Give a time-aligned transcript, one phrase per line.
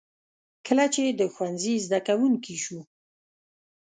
[0.65, 2.79] کله چې د ښوونځي زده کوونکی شو.